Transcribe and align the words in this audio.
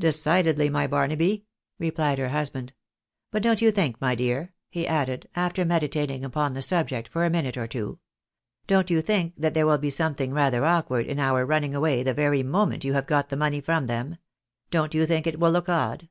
"Decidedly, 0.00 0.70
my 0.70 0.86
Barnaby," 0.86 1.44
replied 1.78 2.16
her 2.18 2.30
husband. 2.30 2.72
"But 3.30 3.42
don't 3.42 3.60
you 3.60 3.70
think, 3.70 4.00
my 4.00 4.14
dear," 4.14 4.54
he 4.70 4.86
added, 4.86 5.28
after 5.36 5.66
meditating 5.66 6.24
upon 6.24 6.54
the 6.54 6.62
subject 6.62 7.08
for 7.08 7.26
a 7.26 7.30
minute 7.30 7.58
or 7.58 7.66
two," 7.66 7.98
don't 8.66 8.88
you 8.88 9.02
think 9.02 9.34
that 9.36 9.52
there 9.52 9.66
will 9.66 9.76
be 9.76 9.90
something 9.90 10.32
rather 10.32 10.64
awkward 10.64 11.04
in 11.04 11.18
our 11.20 11.44
running 11.44 11.74
away 11.74 12.02
the 12.02 12.14
very 12.14 12.42
moment 12.42 12.84
you 12.86 12.94
have 12.94 13.06
got 13.06 13.28
the 13.28 13.36
money 13.36 13.60
from 13.60 13.86
them? 13.86 14.16
Don't 14.70 14.94
you 14.94 15.04
think 15.04 15.26
it 15.26 15.38
will 15.38 15.50
look 15.52 15.68
odd 15.68 16.08